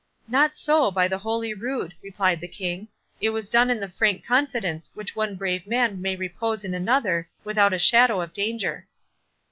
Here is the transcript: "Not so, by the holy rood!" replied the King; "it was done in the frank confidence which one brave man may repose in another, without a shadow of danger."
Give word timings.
"Not 0.27 0.57
so, 0.57 0.89
by 0.89 1.07
the 1.07 1.19
holy 1.19 1.53
rood!" 1.53 1.93
replied 2.01 2.41
the 2.41 2.47
King; 2.47 2.87
"it 3.21 3.29
was 3.29 3.47
done 3.47 3.69
in 3.69 3.79
the 3.79 3.87
frank 3.87 4.25
confidence 4.25 4.89
which 4.95 5.15
one 5.15 5.35
brave 5.35 5.67
man 5.67 6.01
may 6.01 6.15
repose 6.15 6.63
in 6.63 6.73
another, 6.73 7.29
without 7.43 7.71
a 7.71 7.77
shadow 7.77 8.19
of 8.19 8.33
danger." 8.33 8.87